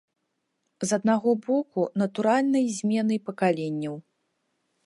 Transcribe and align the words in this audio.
З 0.91 0.97
аднаго 1.01 1.31
боку, 1.49 1.81
натуральнай 2.03 2.65
зменай 2.79 3.19
пакаленняў. 3.29 3.95